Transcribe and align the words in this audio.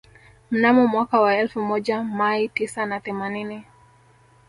Mnamo 0.51 0.87
mwaka 0.87 1.19
wa 1.21 1.37
elfu 1.37 1.61
moja 1.61 2.03
mai 2.03 2.49
tisa 2.49 2.85
na 2.85 2.99
themanini 2.99 3.65